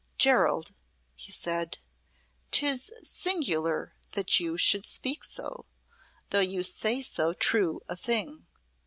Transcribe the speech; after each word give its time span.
"Gerald," 0.17 0.71
he 1.13 1.31
said, 1.31 1.77
"'tis 2.49 2.91
singular 3.03 3.93
that 4.13 4.39
you 4.39 4.57
should 4.57 4.87
speak 4.87 5.23
so, 5.23 5.67
though 6.31 6.39
you 6.39 6.63
say 6.63 7.03
so 7.03 7.33
true 7.33 7.81
a 7.87 7.95
thing. 7.95 8.47